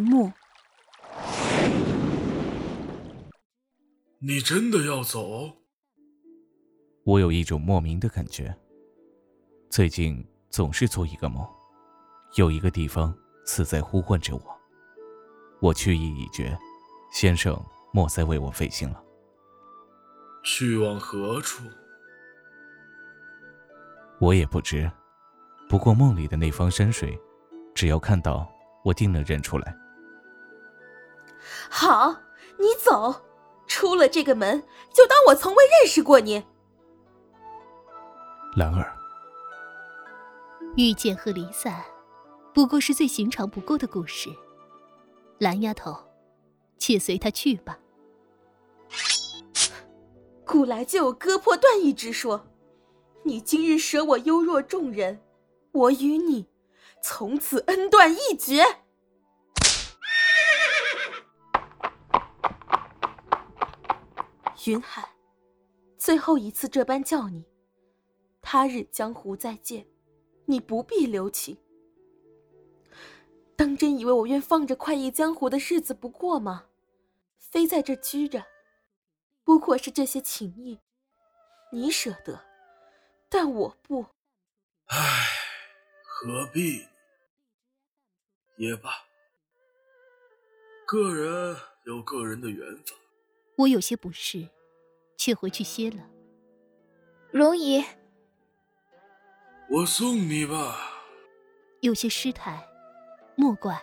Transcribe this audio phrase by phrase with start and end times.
[0.00, 0.32] 序幕。
[4.18, 5.56] 你真的要走？
[7.04, 8.56] 我有一种莫名的感觉。
[9.68, 11.46] 最近总是做一个梦，
[12.36, 14.42] 有一个地方似在呼唤着我。
[15.60, 16.56] 我去意已决，
[17.12, 17.54] 先生
[17.92, 19.02] 莫再为我费心了。
[20.42, 21.62] 去往何处？
[24.18, 24.90] 我也不知。
[25.68, 27.18] 不过梦里的那方山水，
[27.74, 28.50] 只要看到，
[28.82, 29.76] 我定能认出来。
[31.68, 32.16] 好，
[32.58, 33.26] 你走。
[33.66, 34.60] 出了这个门，
[34.92, 36.44] 就当我从未认识过你。
[38.56, 38.92] 兰儿，
[40.76, 41.84] 遇见和离散，
[42.52, 44.28] 不过是最寻常不过的故事。
[45.38, 45.96] 蓝丫头，
[46.78, 47.78] 且随他去吧。
[50.44, 52.44] 古来就有割破断义之说，
[53.22, 55.22] 你今日舍我优若众人，
[55.70, 56.48] 我与你
[57.00, 58.64] 从此恩断义绝。
[64.66, 65.08] 云海，
[65.96, 67.46] 最后一次这般叫你，
[68.42, 69.86] 他日江湖再见，
[70.44, 71.56] 你不必留情。
[73.56, 76.66] 当真以为我愿放着快意江湖的日子不过吗？
[77.38, 78.44] 非在这拘着，
[79.44, 80.78] 不过是这些情谊，
[81.72, 82.44] 你舍得，
[83.30, 84.04] 但我不。
[84.86, 85.26] 唉，
[86.04, 86.86] 何必？
[88.56, 88.90] 也罢，
[90.86, 92.98] 个人有个人的缘分。
[93.60, 94.48] 我有些不适，
[95.18, 96.08] 却回去歇了。
[97.30, 97.84] 容姨，
[99.68, 100.76] 我送你吧。
[101.82, 102.66] 有些失态，
[103.36, 103.78] 莫怪。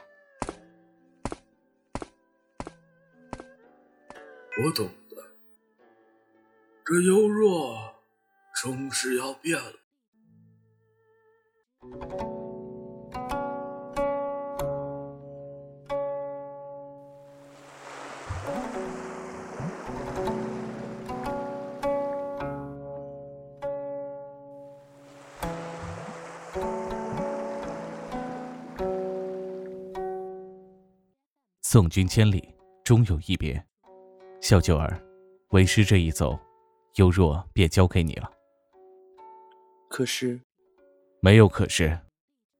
[4.66, 5.16] 我懂的，
[6.84, 8.02] 这幽若
[8.56, 9.74] 终是要变了。
[31.78, 33.64] 送君千里，终有一别。
[34.42, 35.00] 小九儿，
[35.50, 36.36] 为师这一走，
[36.96, 38.32] 幽若便交给你了。
[39.88, 40.42] 可是，
[41.20, 41.96] 没有可是，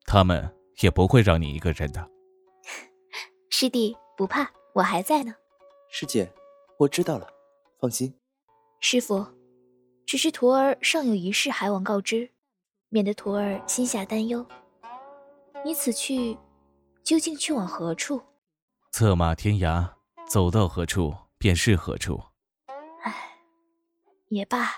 [0.06, 2.08] 他们也不会让你一个人的。
[3.50, 5.34] 师弟不怕，我还在呢。
[5.90, 6.32] 师姐，
[6.78, 7.28] 我知道了，
[7.80, 8.14] 放心。
[8.80, 9.26] 师傅，
[10.06, 12.30] 只是徒儿尚有一事还望告知，
[12.90, 14.46] 免得徒儿心下担忧。
[15.66, 16.38] 你此去，
[17.04, 18.22] 究竟去往何处？
[18.98, 19.88] 策马天涯，
[20.28, 22.20] 走到何处便是何处。
[23.04, 23.14] 唉，
[24.30, 24.72] 也罢，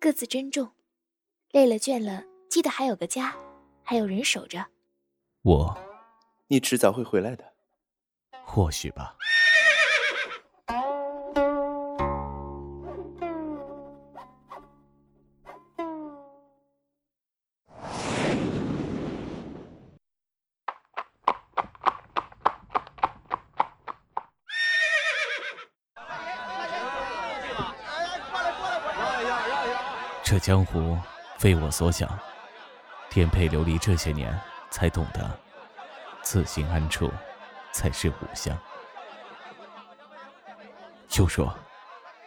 [0.00, 0.72] 各自珍重。
[1.50, 3.36] 累了倦了，记得还有个家，
[3.82, 4.66] 还有人守着。
[5.42, 5.78] 我，
[6.48, 7.44] 你迟早会回来的。
[8.42, 9.14] 或许吧。
[30.40, 30.96] 这江湖
[31.38, 32.18] 非我所想，
[33.10, 34.40] 颠沛流离这些年，
[34.70, 35.38] 才懂得
[36.22, 37.10] 自心安处
[37.74, 38.58] 才是吾乡。
[41.08, 41.54] 就说，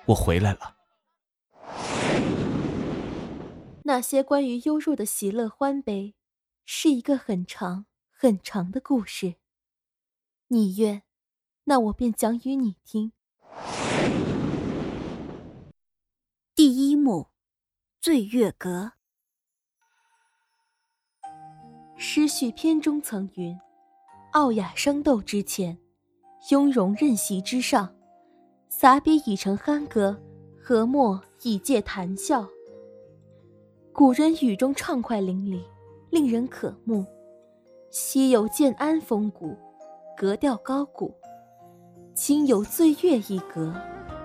[0.05, 0.75] 我回来了。
[3.83, 6.13] 那些关于幽若的喜乐欢悲，
[6.65, 9.37] 是一个很长很长的故事。
[10.49, 11.01] 你愿，
[11.63, 13.11] 那我便讲与你听。
[16.53, 17.32] 第一幕。
[18.03, 18.91] 醉月阁，
[21.95, 23.57] 诗序篇中曾云
[24.33, 25.77] ：“傲雅生斗之前，
[26.51, 27.95] 雍容任席之上。
[28.67, 30.21] 洒笔已成酣歌，
[30.61, 32.45] 和墨以借谈笑。”
[33.95, 35.63] 古人语中畅快淋漓，
[36.09, 37.05] 令人渴慕。
[37.89, 39.57] 昔有建安风骨，
[40.17, 41.09] 格调高古；
[42.13, 43.73] 今有醉月一格，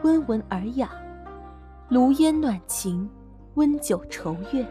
[0.03, 0.91] 温文尔雅，
[1.89, 3.09] 炉烟暖情。
[3.59, 4.65] 温酒愁月。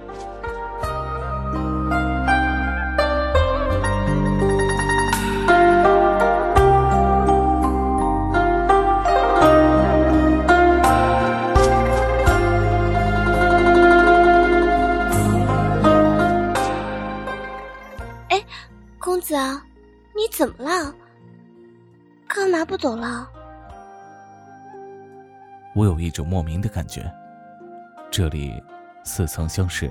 [18.29, 18.41] 哎，
[18.97, 19.35] 公子，
[20.15, 20.95] 你怎么了？
[22.25, 23.27] 干嘛不走了？
[25.75, 27.03] 我有一种莫名的感觉，
[28.09, 28.63] 这里。
[29.07, 29.89] 似曾相识，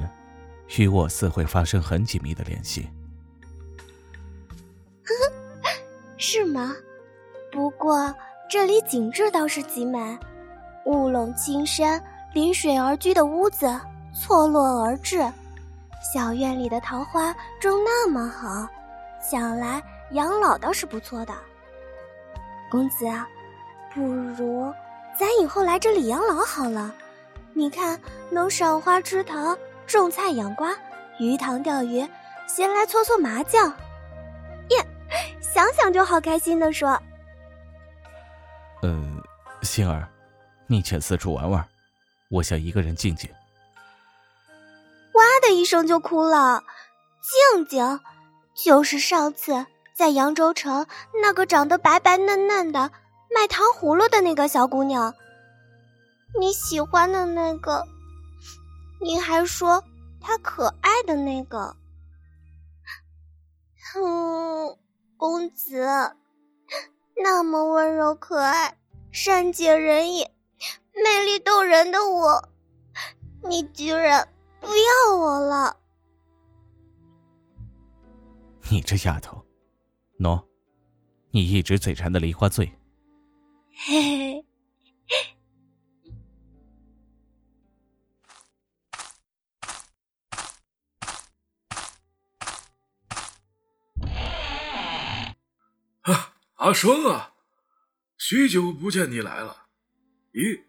[0.77, 2.89] 与我似会发生很紧密的联系。
[6.19, 6.75] 是吗？
[7.51, 8.15] 不过
[8.51, 9.99] 这里景致倒是极美，
[10.85, 12.03] 雾笼青山，
[12.35, 13.67] 临水而居的屋子
[14.15, 15.19] 错落而至，
[16.13, 18.69] 小院里的桃花种那么好，
[19.23, 21.33] 想来养老倒是不错的。
[22.71, 23.27] 公子啊，
[23.95, 24.71] 不如
[25.19, 26.95] 咱以后来这里养老好了。
[27.59, 27.99] 你看，
[28.29, 29.57] 能赏花吃桃，
[29.87, 30.77] 种菜养瓜，
[31.19, 32.07] 鱼塘钓鱼，
[32.47, 33.67] 闲来搓搓麻将，
[34.69, 34.87] 耶，
[35.41, 37.01] 想想就好开心的说。
[38.83, 39.23] 嗯，
[39.63, 40.07] 星儿，
[40.67, 41.67] 你且四处玩玩，
[42.29, 43.31] 我想一个人静静。
[45.15, 46.63] 哇的一声就哭了，
[47.55, 48.01] 静静，
[48.55, 49.65] 就是上次
[49.95, 50.87] 在扬州城
[51.23, 52.91] 那个长得白白嫩嫩的
[53.35, 55.15] 卖糖葫芦的那个小姑娘。
[56.39, 57.87] 你喜欢的那个，
[59.01, 59.83] 你还说
[60.21, 61.77] 他可爱的那个，
[63.97, 64.77] 嗯，
[65.17, 65.87] 公子
[67.23, 68.77] 那么温柔可爱、
[69.11, 70.29] 善解人意、
[70.93, 72.49] 魅力动人的我，
[73.49, 74.29] 你居然
[74.61, 75.77] 不要我了？
[78.69, 79.43] 你这丫头，
[80.19, 80.45] 喏，
[81.31, 82.71] 你一直嘴馋的梨花醉。
[83.71, 84.46] 嘿嘿。
[96.67, 97.33] 阿生啊，
[98.19, 99.69] 许久不见你来了。
[100.33, 100.65] 咦，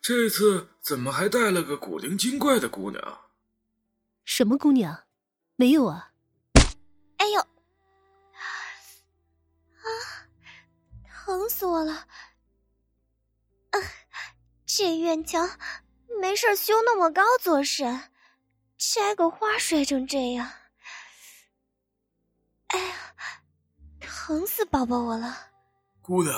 [0.00, 3.28] 这次怎么还带了个古灵精怪的姑娘？
[4.24, 5.04] 什么姑娘？
[5.56, 6.12] 没有啊。
[7.18, 7.48] 哎呦，啊，
[11.26, 11.92] 疼死我了！
[11.92, 13.78] 啊，
[14.64, 15.46] 这院墙
[16.18, 18.10] 没事修那么高做甚？
[18.78, 20.50] 摘个花摔成这样。
[22.68, 22.94] 哎呀！
[24.06, 25.36] 疼死宝宝我了，
[26.00, 26.32] 姑娘，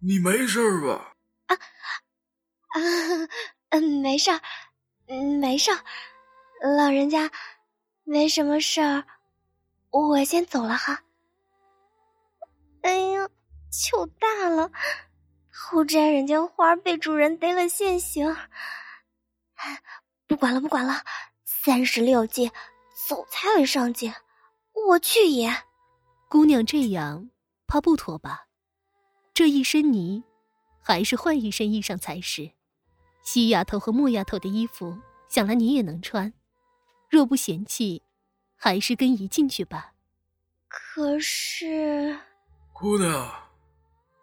[0.00, 1.12] 你没事吧？
[1.46, 1.56] 啊
[2.68, 2.80] 啊，
[3.70, 4.30] 嗯，没事，
[5.06, 5.70] 嗯，没事，
[6.76, 7.30] 老人家，
[8.04, 9.04] 没什么事儿，
[9.90, 11.02] 我先走了哈。
[12.82, 13.28] 哎呀，
[13.70, 14.70] 糗大了，
[15.52, 18.36] 偷摘人家花被主人逮了现行。
[20.26, 21.02] 不管了，不管了，
[21.44, 22.52] 三十六计，
[23.08, 24.12] 走才为上计，
[24.72, 25.50] 我去也。
[26.28, 27.30] 姑娘这样，
[27.66, 28.48] 怕不妥吧？
[29.32, 30.22] 这一身泥，
[30.80, 32.50] 还是换一身衣裳才是。
[33.22, 34.98] 西丫头和莫丫头的衣服，
[35.28, 36.34] 想来你也能穿。
[37.08, 38.02] 若不嫌弃，
[38.56, 39.94] 还是跟姨进去吧。
[40.68, 42.18] 可是，
[42.74, 43.48] 姑娘，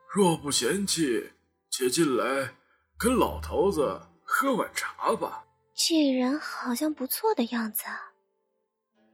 [0.07, 1.31] 若不嫌弃，
[1.71, 2.53] 且进来
[2.97, 5.45] 跟老头子喝碗茶吧。
[5.73, 7.85] 这人好像不错的样子，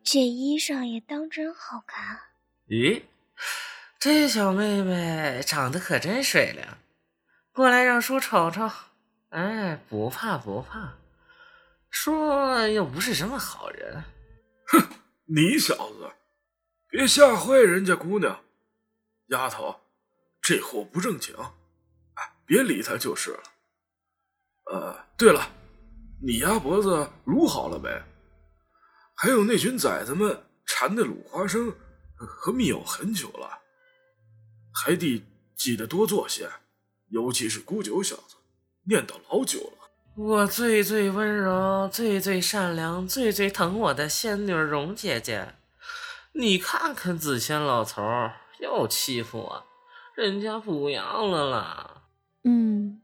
[0.03, 2.19] 这衣裳也当真好看。
[2.71, 3.03] 咦，
[3.99, 6.65] 这小妹妹长得可真水灵，
[7.51, 8.71] 过来让叔瞅瞅。
[9.31, 10.93] 哎，不怕不怕，
[11.89, 12.13] 叔
[12.67, 14.01] 又不是什么好人。
[14.67, 14.87] 哼，
[15.25, 16.09] 你小子
[16.87, 18.41] 别吓坏人家姑娘。
[19.31, 19.81] 丫头，
[20.41, 21.35] 这货不正经，
[22.13, 23.43] 哎，别理他就是了。
[24.71, 25.45] 呃，对了，
[26.23, 27.89] 你鸭脖子卤好了没？
[29.17, 31.75] 还有那群崽子们馋的卤花生。
[32.25, 33.59] 和密友很久了，
[34.73, 35.23] 还得
[35.55, 36.49] 记得多做些，
[37.09, 38.35] 尤其是孤九小子，
[38.83, 39.89] 念叨老久了。
[40.15, 45.55] 我最最温柔、最最善良、最最疼我的仙女蓉姐姐，
[46.33, 48.03] 你看看子谦老头
[48.59, 49.65] 又欺负我，
[50.15, 52.03] 人家不要了啦。
[52.43, 53.01] 嗯，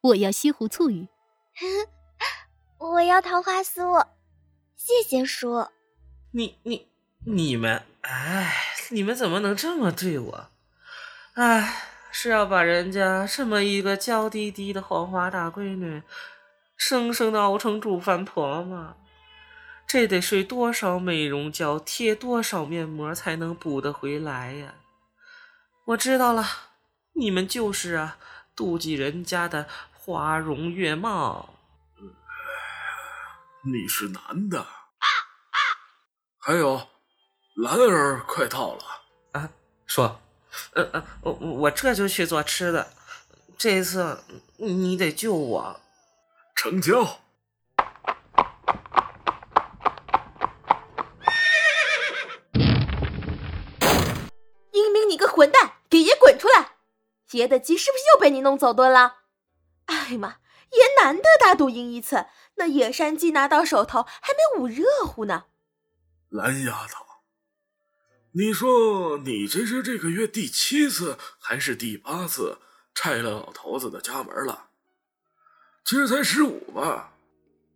[0.00, 1.08] 我要西湖醋鱼，
[2.78, 4.06] 我要桃花酥，
[4.76, 5.66] 谢谢叔。
[6.30, 6.93] 你你。
[7.26, 8.54] 你们，哎，
[8.90, 10.50] 你们怎么能这么对我？
[11.34, 16.02] 哎，是要把人家这么一个娇滴滴的黄花大闺女，
[16.76, 18.96] 生生的熬成煮饭婆吗？
[19.86, 24.74] 这得睡多少美容觉，贴多少面膜才能补得回来呀？
[25.86, 26.44] 我知道了，
[27.14, 28.18] 你们就是啊，
[28.54, 31.54] 妒忌人家的花容月貌。
[33.64, 34.66] 你是男的，
[36.38, 36.88] 还有。
[37.54, 38.82] 兰儿快到了
[39.30, 39.50] 啊！
[39.86, 40.20] 说，
[40.72, 42.92] 呃呃，我我这就去做吃的。
[43.56, 44.24] 这一次
[44.56, 45.80] 你得救我。
[46.56, 47.20] 成交。
[54.72, 56.72] 英明，你个混蛋，给爷滚出来！
[57.30, 59.18] 爷的鸡是不是又被你弄走炖了？
[59.86, 60.28] 哎呀妈，
[60.70, 65.44] 爷难得大赌赢一次，那野山鸡拿到手头还没捂热乎呢。
[66.30, 67.04] 蓝丫头。
[68.36, 72.58] 你说你这是这个月第七次还是第八次
[72.92, 74.70] 拆了老头子的家门了？
[75.84, 77.14] 今儿才十五吧？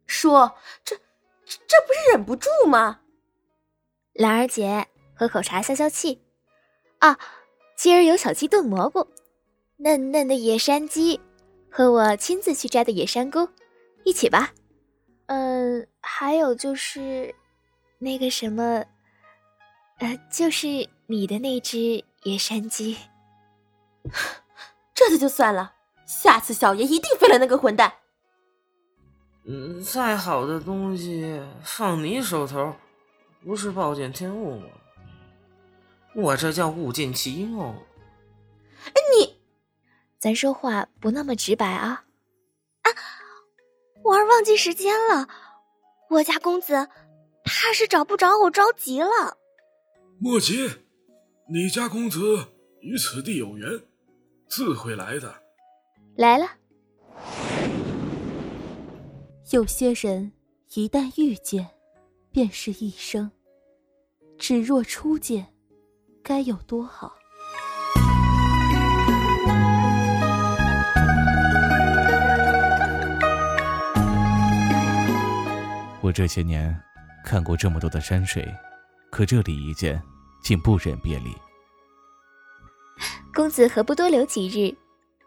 [0.07, 3.01] 说这这这不是忍不住吗？
[4.15, 6.21] 兰儿姐喝口茶消消气。
[6.99, 7.17] 啊，
[7.77, 9.07] 今儿有小鸡炖蘑菇，
[9.77, 11.21] 嫩嫩的野山鸡，
[11.71, 13.49] 和我亲自去摘的野山菇，
[14.03, 14.53] 一起吧。
[15.27, 17.33] 嗯，还有就是
[18.01, 18.85] 那个什么，
[19.99, 22.97] 呃，就是你的那只野山鸡。
[24.95, 25.75] 这次就算了，
[26.07, 27.93] 下次小爷一定废了那个混蛋。
[29.45, 32.75] 嗯，再好的东西放你手头，
[33.45, 34.67] 不是暴殄天物吗？
[36.15, 37.75] 我这叫物尽其用。
[38.85, 39.41] 哎，你，
[40.19, 42.05] 咱说话不那么直白啊！
[42.83, 42.91] 啊，
[44.05, 45.29] 我儿忘记时间了，
[46.11, 46.89] 我家公子
[47.45, 49.39] 怕是找不着我，着急了。
[50.21, 50.69] 莫急，
[51.47, 52.19] 你家公子
[52.81, 53.71] 与此地有缘，
[54.49, 55.33] 自会来的。
[56.17, 56.45] 来了。
[59.53, 60.33] 有些人
[60.75, 61.69] 一旦遇见，
[62.33, 63.31] 便是一生；
[64.37, 65.47] 只若初见。
[66.21, 67.15] 该有多好！
[76.03, 76.77] 我这些年
[77.25, 78.47] 看过这么多的山水，
[79.11, 80.03] 可这里一见，
[80.43, 81.35] 竟不忍别离。
[83.35, 84.77] 公子何不多留几日，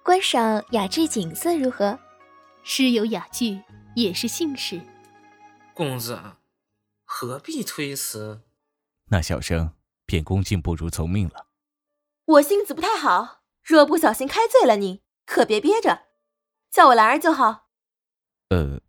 [0.03, 1.99] 观赏雅致景色如何？
[2.63, 3.61] 诗有雅句，
[3.95, 4.81] 也是幸事。
[5.73, 6.19] 公子
[7.05, 8.41] 何必推辞？
[9.09, 9.73] 那小生。
[10.03, 11.47] 便恭敬不如从命了。
[12.25, 16.01] 我性子不太好，若不小心开醉了，你可别憋着，
[16.69, 17.69] 叫我兰儿就好。
[18.49, 18.81] 呃，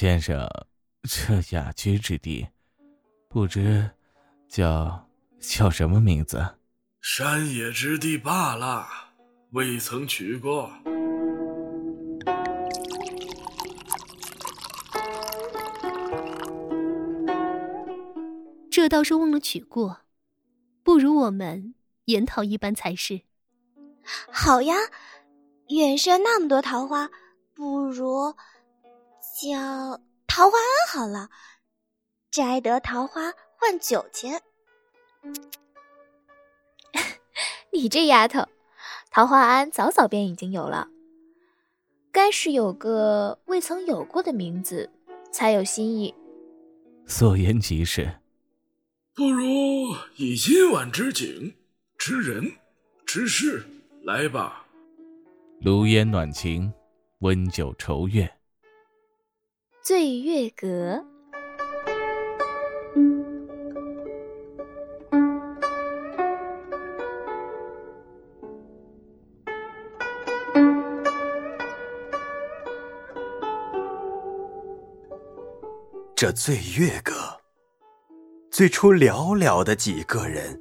[0.00, 0.48] 先生，
[1.02, 2.46] 这雅居之地，
[3.28, 3.90] 不知
[4.46, 5.08] 叫
[5.40, 6.54] 叫什么名字？
[7.00, 8.86] 山野之地罢了，
[9.50, 10.70] 未曾取过。
[18.70, 20.02] 这倒是忘了取过，
[20.84, 21.74] 不如我们
[22.04, 23.22] 研讨一般才是。
[24.30, 24.76] 好呀，
[25.70, 27.10] 远山那么多桃花，
[27.52, 28.36] 不如
[29.40, 31.30] 叫桃花庵好了，
[32.28, 34.42] 摘得桃花换酒钱。
[37.72, 38.48] 你这丫头，
[39.12, 40.88] 桃花庵早早便已经有了，
[42.10, 44.90] 该是有个未曾有过的名字，
[45.30, 46.12] 才有新意。
[47.06, 48.18] 所言极是。
[49.14, 49.46] 不如
[50.16, 51.54] 以今晚之景、
[51.96, 52.56] 之人、
[53.06, 53.64] 之事
[54.02, 54.66] 来吧。
[55.60, 56.72] 炉烟暖情，
[57.20, 58.37] 温酒愁月，
[59.88, 61.02] 醉月阁。
[76.14, 77.14] 这醉月阁，
[78.50, 80.60] 最初寥寥的几个人，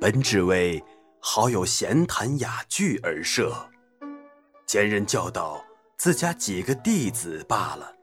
[0.00, 0.82] 本只为
[1.18, 3.52] 好友闲谈雅聚而设，
[4.64, 5.62] 兼任教导
[5.98, 7.99] 自家几个弟子罢了。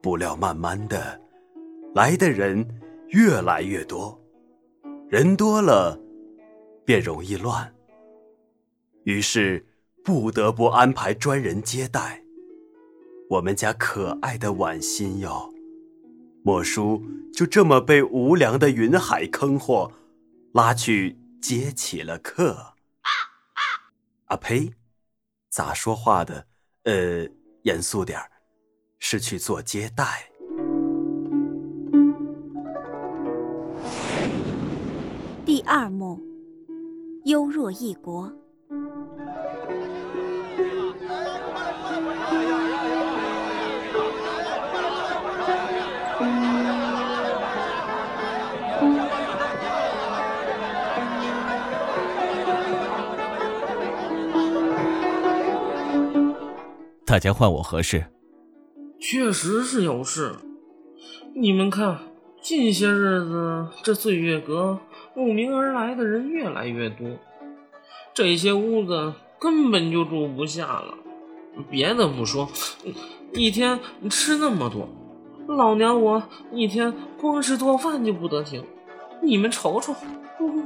[0.00, 1.20] 不料慢慢的，
[1.94, 2.66] 来的人
[3.08, 4.18] 越来越多，
[5.08, 5.98] 人多了
[6.84, 7.74] 便容易乱，
[9.04, 9.66] 于是
[10.04, 12.22] 不得不安排专人接待。
[13.30, 15.52] 我们家可爱的婉心哟，
[16.42, 17.02] 莫叔
[17.32, 19.92] 就这么被无良的云海坑货
[20.52, 22.74] 拉去接起了客。
[24.26, 24.72] 啊呸！
[25.50, 26.46] 咋说话的？
[26.84, 27.26] 呃，
[27.62, 28.30] 严肃点儿，
[28.98, 30.04] 是去做接待。
[35.44, 36.20] 第二幕，
[37.24, 38.30] 幽若异国。
[57.06, 58.04] 大家唤我何事？
[59.00, 60.32] 确实是有事。
[61.34, 61.98] 你们看，
[62.42, 64.80] 近些日子这醉月阁
[65.14, 67.06] 慕名而来的人越来越多，
[68.12, 70.94] 这些屋子根本就住不下了。
[71.70, 72.48] 别的不说，
[73.32, 73.78] 一天
[74.10, 74.88] 吃那么多，
[75.46, 78.64] 老娘我一天光是做饭就不得停。
[79.22, 79.94] 你们瞅瞅，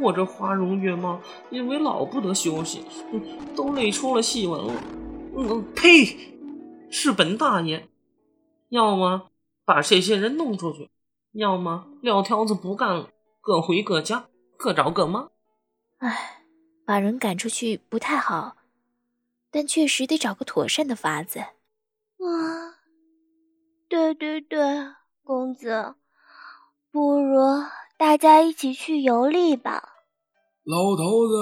[0.00, 1.20] 我这花容月貌，
[1.50, 2.80] 因为老不得休息，
[3.54, 4.72] 都累出了细纹了。
[5.36, 6.16] 嗯，呸！
[6.90, 7.88] 是本大爷，
[8.73, 9.31] 要么
[9.67, 10.91] 把这些人弄出去，
[11.33, 13.11] 要么撂挑子不干了，
[13.43, 15.29] 各回各家，各找各妈。
[15.99, 16.43] 唉，
[16.87, 18.57] 把人赶出去不太好，
[19.50, 21.41] 但确实得找个妥善的法子。
[21.41, 22.81] 啊，
[23.91, 24.59] 对对对，
[25.23, 25.95] 公子，
[26.91, 27.43] 不如
[27.99, 29.97] 大家一起去游历吧。
[30.64, 31.35] 老头子，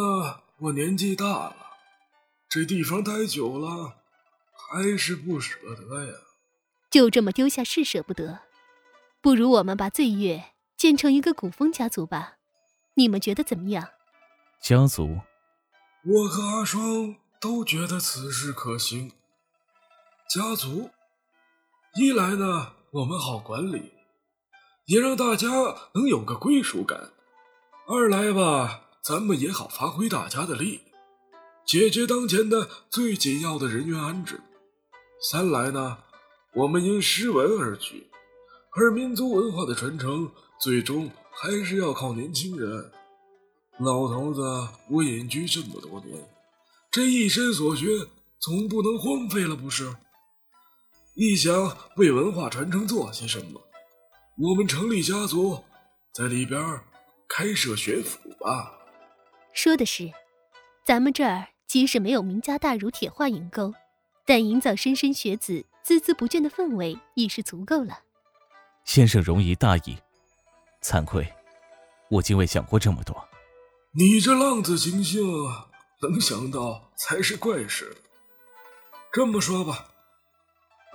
[0.63, 1.57] 我年纪大了，
[2.49, 3.99] 这地方待久了。
[4.53, 6.13] 还是不舍得呀，
[6.91, 8.41] 就这么丢下是舍不得，
[9.21, 12.39] 不如我们把醉月建成一个古风家族吧，
[12.95, 13.89] 你们觉得怎么样？
[14.61, 15.21] 家族，
[16.05, 19.13] 我和阿双都觉得此事可行。
[20.29, 20.91] 家族，
[21.95, 23.93] 一来呢，我们好管理，
[24.87, 25.49] 也让大家
[25.95, 27.13] 能有个归属感；
[27.87, 30.81] 二来吧，咱们也好发挥大家的力，
[31.65, 34.41] 解决当前的最紧要的人员安置。
[35.31, 35.99] 三来呢，
[36.53, 38.09] 我们因诗文而居，
[38.77, 42.91] 而民族文化的传承最终还是要靠年轻人。
[43.79, 44.43] 老头子，
[44.91, 46.29] 我隐居这么多年，
[46.91, 47.87] 这一身所学
[48.41, 49.95] 总不能荒废了，不是？
[51.15, 53.61] 一想为文化传承做些什么，
[54.37, 55.63] 我们成立家族，
[56.13, 56.81] 在里边
[57.29, 58.73] 开设学府吧。
[59.53, 60.11] 说的是，
[60.85, 63.73] 咱们这儿即使没有名家大儒铁画银钩。
[64.27, 67.99] 但营造莘莘学子孜孜不倦的氛围已是足够了。
[68.85, 69.99] 先生容仪大意，
[70.81, 71.27] 惭愧，
[72.09, 73.29] 我竟未想过这么多。
[73.91, 75.21] 你这浪子行性，
[76.01, 77.97] 能想到才是怪事。
[79.13, 79.89] 这么说吧，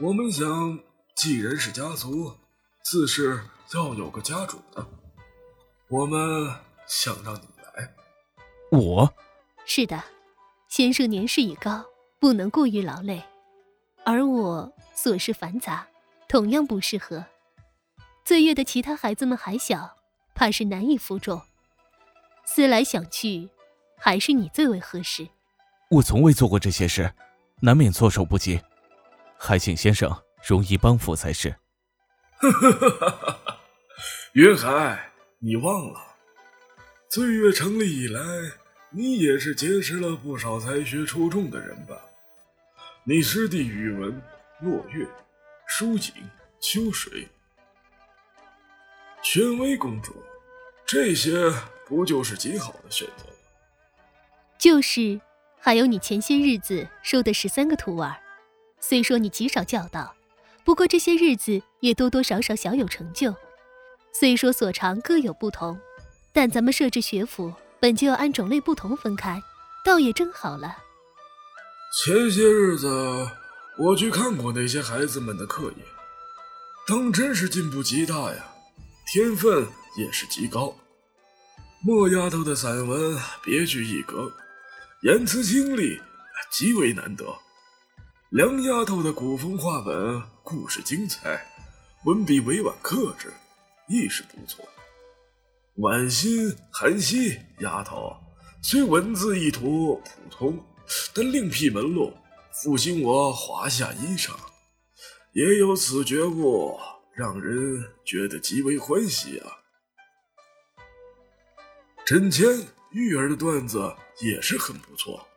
[0.01, 0.79] 我们想，
[1.13, 2.33] 既然是家族，
[2.81, 3.41] 自是
[3.73, 4.87] 要有个家主的。
[5.89, 6.49] 我们
[6.87, 7.93] 想让你来。
[8.71, 9.13] 我？
[9.65, 10.01] 是的，
[10.69, 11.83] 先生年事已高。
[12.17, 13.21] 不能过于劳累，
[14.05, 15.87] 而我琐事繁杂，
[16.27, 17.25] 同样不适合。
[18.23, 19.97] 醉月的其他孩子们还小，
[20.35, 21.41] 怕是难以服众。
[22.45, 23.49] 思来想去，
[23.97, 25.27] 还是你最为合适。
[25.89, 27.11] 我从未做过这些事，
[27.61, 28.61] 难免措手不及，
[29.39, 30.15] 还请先生
[30.47, 31.49] 容易帮扶才是。
[32.37, 33.57] 哈哈哈哈哈！
[34.33, 35.99] 云海，你忘了，
[37.09, 38.21] 醉月成立以来，
[38.91, 41.99] 你也是结识了不少才学出众的人吧？
[43.07, 44.19] 你师弟宇文、
[44.61, 45.07] 落月、
[45.67, 46.11] 舒景、
[46.59, 47.27] 秋水、
[49.21, 50.15] 宣威公主，
[50.87, 51.53] 这些
[51.85, 53.33] 不就是极好的选择吗？
[54.57, 55.21] 就是，
[55.59, 58.15] 还有你前些日子收的十三个徒儿。
[58.79, 60.15] 虽说你极少教导，
[60.63, 63.35] 不过这些日子也多多少少小有成就。
[64.13, 65.79] 虽说所长各有不同，
[66.33, 69.39] 但咱们设置学府本就要按种类不同分开，
[69.83, 70.75] 倒也正好了。
[71.97, 73.25] 前些日子
[73.77, 75.85] 我去看过那些孩子们的课业，
[76.85, 78.53] 当真是进步极大呀，
[79.07, 79.65] 天分
[79.97, 80.75] 也是极高。
[81.81, 84.29] 莫丫头的散文别具一格，
[85.03, 85.97] 言辞清丽，
[86.51, 87.25] 极为难得。
[88.29, 91.45] 梁丫头的古风话本故事精彩，
[92.03, 93.31] 文笔委婉克制，
[93.87, 94.67] 亦是不错。
[95.75, 98.13] 婉心、韩熙丫头
[98.61, 100.61] 虽文字意图普通。
[101.13, 102.13] 但另辟门路，
[102.51, 104.31] 复兴我华夏衣裳，
[105.33, 106.77] 也有此觉悟，
[107.13, 109.51] 让人觉得极为欢喜啊。
[112.05, 112.45] 枕前
[112.91, 115.27] 玉儿的段子也是很不错，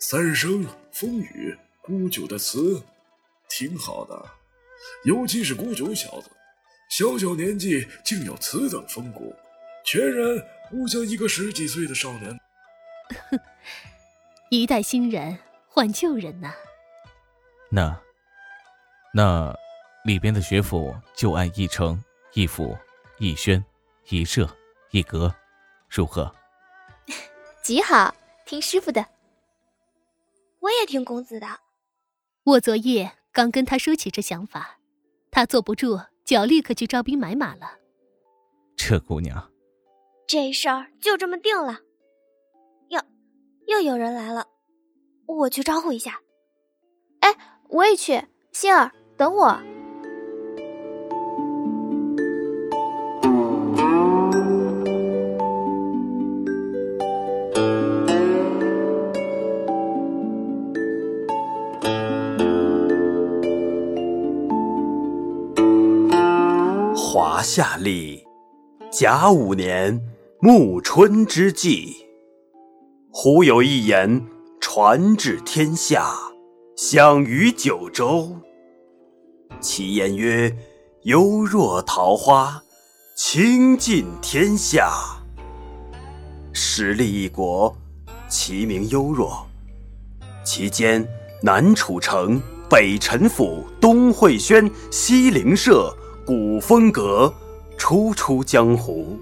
[0.00, 2.82] 三生风雨孤九的词
[3.48, 4.30] 挺好的，
[5.04, 6.30] 尤其是孤九小子，
[6.88, 9.34] 小小年纪竟有此等风骨，
[9.84, 12.40] 全然不像一个十几岁的少年。
[14.52, 14.54] 哼。
[14.54, 16.52] 一代新人换旧人呐。
[17.70, 17.98] 那，
[19.14, 19.56] 那
[20.04, 22.76] 里边的学府就按一城、一府、
[23.18, 23.64] 一轩、
[24.10, 24.46] 一社、
[24.90, 25.34] 一阁，
[25.88, 26.30] 如何？
[27.64, 29.06] 极好，听师傅的。
[30.60, 31.46] 我也听公子的。
[32.44, 34.78] 我昨夜刚跟他说起这想法，
[35.30, 37.78] 他坐不住，就要立刻去招兵买马了。
[38.76, 39.50] 这姑娘，
[40.26, 41.80] 这事儿就这么定了。
[43.66, 44.46] 又有人来了，
[45.26, 46.20] 我去招呼一下。
[47.20, 47.34] 哎，
[47.68, 48.22] 我也去。
[48.52, 49.58] 心儿，等我。
[66.94, 68.26] 华夏历
[68.90, 69.98] 甲午年
[70.40, 72.01] 暮春之际，
[73.24, 74.26] 忽有一言
[74.60, 76.12] 传至天下，
[76.76, 78.36] 享于九州。
[79.60, 80.52] 其言曰
[81.06, 82.64] ：“幽若桃花，
[83.16, 84.90] 倾尽天下。”
[86.52, 87.72] 时立一国，
[88.28, 89.46] 其名幽若。
[90.44, 91.06] 其间
[91.44, 97.32] 南楚城、北陈府、东会轩、西灵社、古风阁，
[97.78, 99.16] 初出江湖，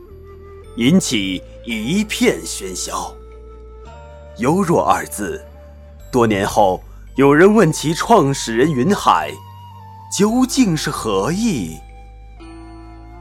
[0.77, 3.15] 引起一片喧嚣。
[4.41, 5.45] 幽若二字，
[6.11, 6.83] 多年后
[7.17, 9.31] 有人问其创始人云海，
[10.11, 11.77] 究竟是何意？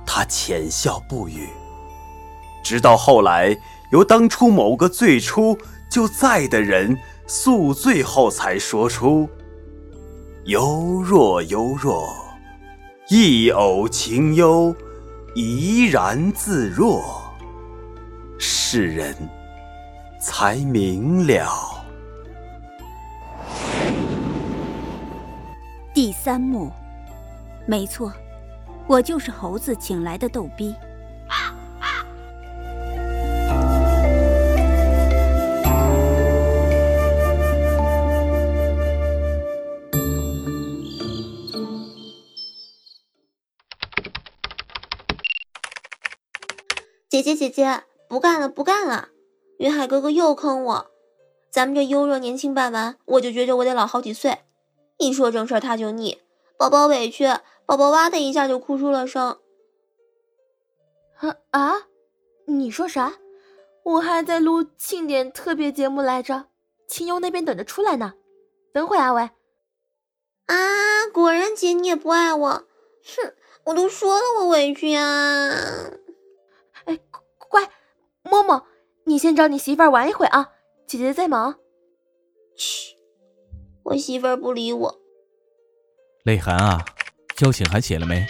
[0.05, 1.49] 他浅笑不语。
[2.63, 3.57] 直到后来，
[3.91, 5.57] 由当初某个最初
[5.91, 6.97] 就在的人。
[7.27, 9.29] 宿醉后才说出
[10.45, 12.11] “幽若幽若，
[13.07, 14.75] 一偶情幽，
[15.35, 17.03] 怡然自若”，
[18.39, 19.15] 世人
[20.19, 21.47] 才明了。
[25.93, 26.71] 第三幕，
[27.65, 28.11] 没错，
[28.85, 30.75] 我就是猴子请来的逗逼。
[47.09, 49.09] 姐姐姐姐，不干了不干了！
[49.59, 50.91] 云海哥哥又坑我，
[51.51, 54.39] 咱们这优若年轻办完，我就觉着我得老好几岁。
[54.97, 56.21] 一说正事他就腻，
[56.57, 57.27] 宝宝委屈，
[57.65, 59.37] 宝宝哇的一下就哭出了声。
[61.17, 61.73] 啊啊！
[62.45, 63.15] 你说啥？
[63.83, 66.45] 我还在录庆典特别节目来着，
[66.87, 68.13] 清幽那边等着出来呢。
[68.71, 69.23] 等会阿伟。
[70.45, 70.55] 啊！
[71.11, 73.33] 果然姐你也不爱我，哼！
[73.65, 75.51] 我都说了我委屈啊。
[76.85, 76.97] 哎，
[77.49, 77.69] 乖，
[78.23, 78.65] 默默，
[79.09, 80.51] 你先找你媳妇儿玩一会啊，
[80.85, 81.55] 姐姐在忙。
[82.55, 82.95] 嘘，
[83.81, 85.01] 我媳妇儿不理我。
[86.25, 86.85] 泪涵啊，
[87.39, 88.23] 邀请函写了没？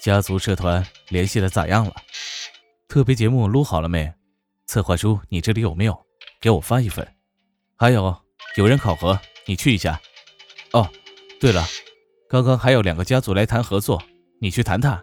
[0.00, 1.94] 家族社团联系的咋样了？
[2.88, 4.10] 特别节目录好了没？
[4.66, 6.06] 策划书你这里有没有？
[6.40, 7.06] 给我发一份。
[7.76, 8.16] 还有，
[8.56, 10.00] 有人考核，你去一下。
[10.72, 10.88] 哦，
[11.38, 11.62] 对了，
[12.26, 14.02] 刚刚还有两个家族来谈合作，
[14.40, 14.98] 你去谈谈。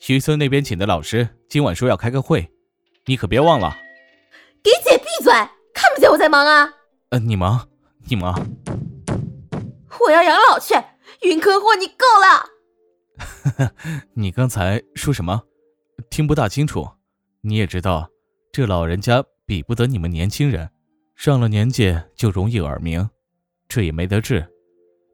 [0.00, 2.50] 徐村那边请的老师今晚说要开个会，
[3.04, 3.78] 你可别忘了。
[4.62, 5.32] 给姐闭嘴！
[5.74, 6.72] 看不见我在忙啊？
[7.10, 7.68] 呃，你忙，
[8.08, 8.34] 你忙。
[10.00, 10.74] 我要养老去。
[11.22, 13.72] 云坑货，你够了。
[14.14, 15.42] 你刚才说什么？
[16.10, 16.88] 听不大清楚。
[17.40, 18.08] 你也知道，
[18.52, 20.70] 这老人家比不得你们年轻人，
[21.16, 23.10] 上了年纪就容易耳鸣，
[23.68, 24.46] 这也没得治。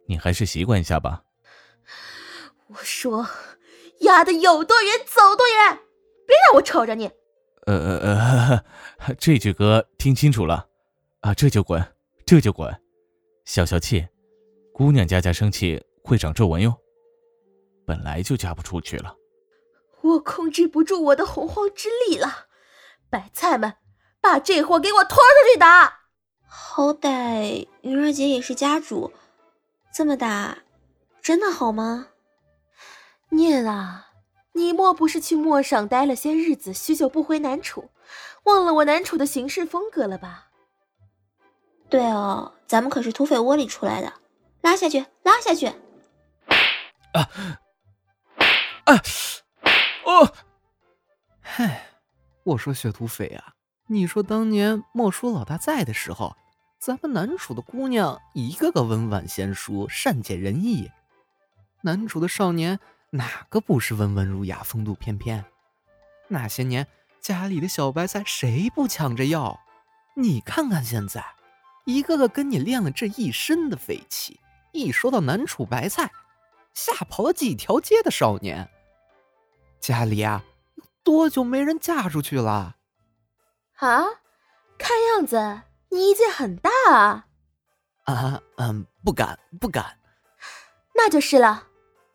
[0.07, 1.23] 你还是习惯一下吧。
[2.69, 3.27] 我说。
[4.03, 5.77] 压的有多远走多远，
[6.25, 7.11] 别让我瞅着你。
[7.77, 8.65] 呃呃
[8.99, 10.69] 呃， 这句歌听清楚了，
[11.21, 11.85] 啊，这就滚，
[12.25, 12.75] 这就滚，
[13.45, 14.09] 消消气。
[14.73, 16.75] 姑娘家家生气会长皱纹哟，
[17.85, 19.15] 本来就嫁不出去了。
[20.01, 22.47] 我控制不住我的洪荒之力了，
[23.11, 23.75] 白菜们，
[24.21, 26.05] 把这货给我拖出去打。
[26.47, 29.13] 好歹云儿姐也是家主，
[29.93, 30.59] 这么打，
[31.21, 32.09] 真的好吗？
[33.31, 34.08] 孽啊，
[34.59, 37.91] 你莫不是去陌上待了些日子，许久不回南楚，
[38.43, 40.49] 忘了我南楚的行事风格了吧？
[41.89, 44.13] 对哦，咱们可是土匪窝里出来的，
[44.61, 45.69] 拉下去，拉下去！
[47.13, 47.31] 啊
[48.85, 49.01] 啊
[50.05, 50.33] 哦！
[51.41, 51.87] 嗨，
[52.43, 53.55] 我说雪土匪啊，
[53.87, 56.35] 你说当年莫叔老大在的时候，
[56.81, 60.91] 咱们南楚的姑娘一个个温婉贤淑，善解人意，
[61.83, 62.81] 南楚的少年。
[63.11, 65.45] 哪个不是温文儒雅、风度翩翩？
[66.29, 66.87] 那些年
[67.21, 69.59] 家里的小白菜谁不抢着要？
[70.15, 71.25] 你看看现在，
[71.87, 74.41] 一个个跟你练了这一身的匪气，
[74.73, 76.11] 一说到南楚白菜，
[76.75, 78.69] 吓跑了几条街的少年。
[79.81, 80.45] 家里啊，
[80.75, 82.77] 有多久没人嫁出去了？
[83.77, 84.03] 啊，
[84.77, 87.27] 看样子你意见很大啊！
[88.05, 89.99] 啊，嗯，不敢，不敢。
[90.95, 91.68] 那就是了。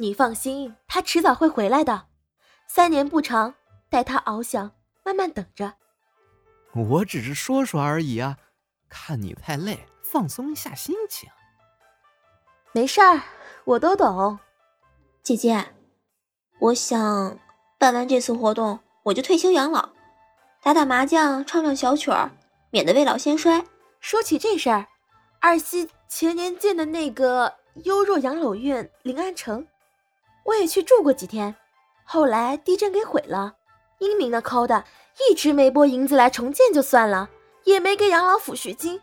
[0.04, 2.08] 你放心，他迟早会回来的。
[2.68, 3.56] 三年不长，
[3.90, 5.76] 待他翱翔，慢慢等着。
[6.74, 8.38] 我只是说说而已啊，
[8.90, 11.30] 看你太累，放松一下心情。
[12.74, 13.22] 没事儿，
[13.64, 14.38] 我都懂。
[15.22, 15.74] 姐姐，
[16.60, 17.40] 我想
[17.80, 19.92] 办完这次活动，我就退休养老，
[20.62, 22.30] 打打麻将，唱唱小曲儿，
[22.72, 23.64] 免得未老先衰。
[24.02, 24.90] 说起这事儿，
[25.40, 29.66] 二西前年建的那个优若养老院临安城。
[30.46, 31.56] 我也去住过几天，
[32.04, 33.54] 后来地震给毁了，
[34.00, 34.84] 英明的抠的，
[35.30, 37.30] 一直没拨银子来重建就算了，
[37.64, 39.02] 也没给养老抚恤金。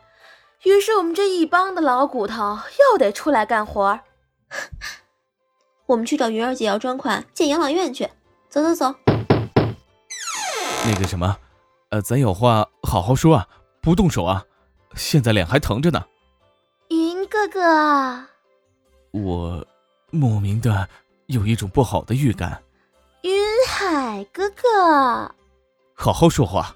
[0.64, 2.58] 于是我们这一帮的老骨头
[2.92, 4.00] 又得出来干活。
[5.86, 8.08] 我们去找云儿姐要专款建养老院去。
[8.48, 8.94] 走走走。
[10.84, 11.38] 那个什么，
[11.90, 13.48] 呃，咱有话好好说啊，
[13.80, 14.44] 不动手啊，
[14.96, 16.04] 现在脸还疼着呢。
[16.88, 18.24] 云哥哥，
[19.12, 19.66] 我
[20.10, 20.88] 莫名的
[21.30, 22.62] 有一种不好的预感。
[23.22, 23.32] 云
[23.68, 25.34] 海哥哥，
[25.94, 26.74] 好好说话。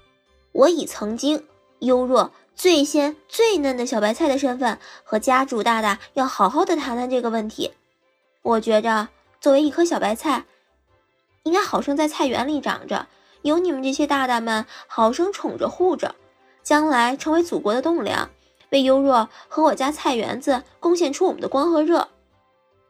[0.53, 1.45] 我以曾经
[1.79, 7.71] 优若最鲜最嫩的小白菜的身份，和家主大大要好好的谈谈这个问题。
[8.41, 9.09] 我觉着，
[9.41, 10.45] 作为一颗小白菜，
[11.43, 13.07] 应该好生在菜园里长着，
[13.41, 16.15] 有你们这些大大们好生宠着护着，
[16.63, 18.29] 将来成为祖国的栋梁，
[18.69, 22.07] 为优若和我家菜园子贡献出我们的光和热。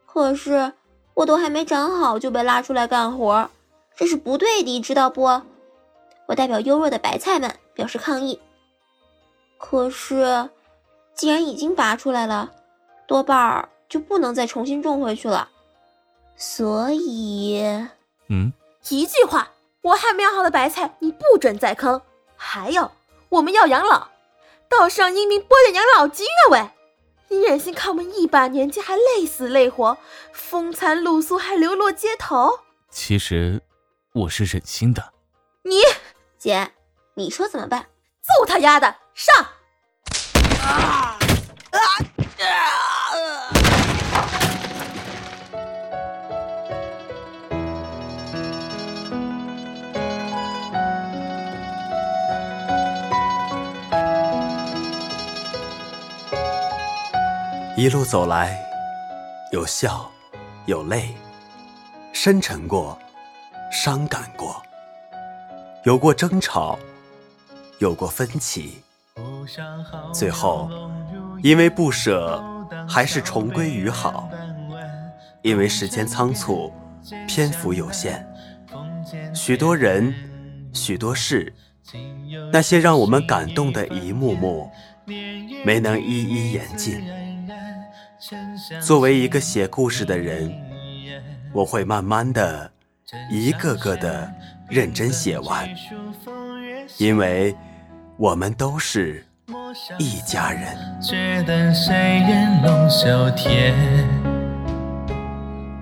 [0.04, 0.72] 可是
[1.16, 3.48] 我都还没长好就被拉出来干活，
[3.96, 5.22] 这是不对的，知道不？
[6.26, 8.38] 我代表优若的白菜们表示抗议。
[9.56, 10.50] 可是，
[11.14, 12.52] 既然已经拔出来了，
[13.06, 15.48] 多半儿就不能再重新种回去了。
[16.36, 17.64] 所以，
[18.28, 18.52] 嗯，
[18.90, 19.48] 一句话，
[19.80, 22.02] 我还没养好的白菜，你不准再坑。
[22.36, 22.90] 还有，
[23.30, 24.08] 我们要养老，
[24.68, 26.42] 到时让英明拨点养老金啊！
[26.50, 26.70] 喂，
[27.28, 29.98] 你忍心看我们一把年纪还累死累活，
[30.32, 32.60] 风餐露宿还流落街头？
[32.90, 33.60] 其实，
[34.12, 35.12] 我是忍心的。
[35.62, 35.80] 你
[36.38, 36.72] 姐，
[37.14, 37.86] 你说怎么办？
[38.22, 38.96] 揍他丫的！
[39.14, 39.34] 上！
[40.62, 41.15] 啊啊
[57.76, 58.58] 一路走来，
[59.52, 60.10] 有笑，
[60.64, 61.14] 有泪，
[62.10, 62.98] 深沉过，
[63.70, 64.62] 伤感过，
[65.84, 66.78] 有过争吵，
[67.78, 68.82] 有过分歧，
[70.10, 70.70] 最后
[71.42, 72.42] 因为不舍，
[72.88, 74.30] 还是重归于好。
[75.42, 76.72] 因为时间仓促，
[77.28, 78.26] 篇幅有限，
[79.34, 80.14] 许多人，
[80.72, 81.54] 许多事，
[82.50, 84.70] 那些让我们感动的一幕幕，
[85.62, 87.25] 没能一一言尽。
[88.80, 90.52] 作为一个写故事的人，
[91.52, 92.70] 我会慢慢的、
[93.30, 94.32] 一个个的
[94.68, 95.68] 认真写完，
[96.98, 97.54] 因为
[98.16, 99.24] 我们都是
[99.98, 100.76] 一家人。
[101.00, 103.72] 觉得谁人龙袖贴，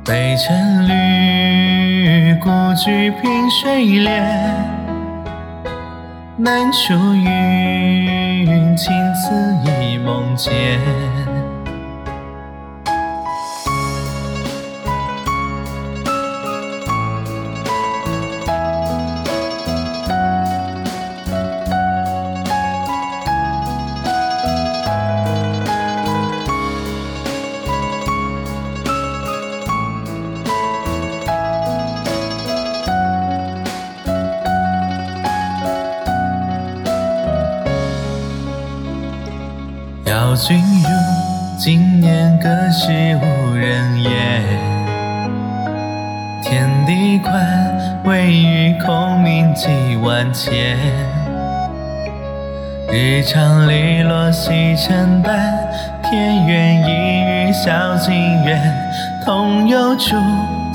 [0.05, 4.55] 北辰绿，故居凭水帘，
[6.37, 9.33] 南出云，青瓷
[9.71, 10.79] 一梦间。
[41.65, 44.43] 今年隔世无人言，
[46.43, 47.43] 天地宽，
[48.05, 50.77] 唯余空明几万千。
[52.93, 55.57] 日长篱落西城半，
[56.03, 58.13] 天远一隅小径
[58.45, 58.61] 远。
[59.25, 60.17] 同游竹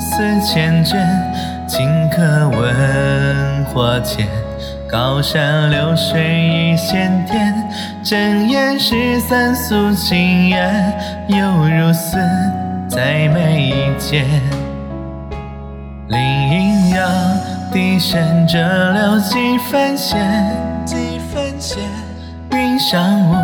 [0.00, 0.98] 丝千卷，
[1.68, 4.26] 尽可问花间。
[4.90, 7.54] 高山流水一线天，
[8.02, 10.92] 睁眼十三宿情缘，
[11.28, 12.16] 犹如丝
[12.88, 14.26] 在眉间。
[16.08, 17.06] 林荫摇，
[17.72, 18.58] 笛声折
[18.92, 20.18] 柳几分闲，
[20.84, 21.78] 几分闲。
[22.50, 23.34] 云上雾，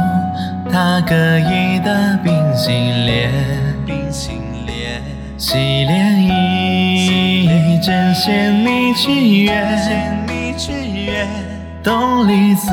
[0.69, 3.31] 他歌一的冰心莲，
[3.87, 5.01] 冰心莲。
[5.39, 5.55] 洗
[5.85, 9.13] 莲衣，针线觅之
[11.07, 11.57] 月。
[11.87, 12.67] 东篱子，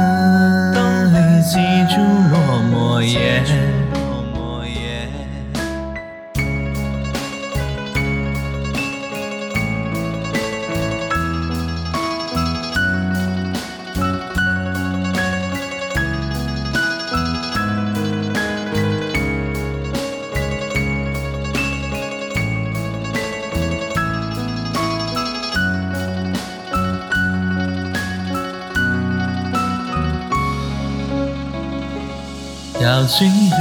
[33.04, 33.56] 邀君入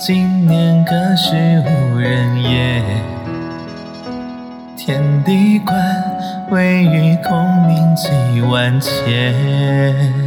[0.00, 2.82] 今年隔世无人言，
[4.76, 5.78] 天地宽，
[6.50, 10.23] 唯余空明几万千。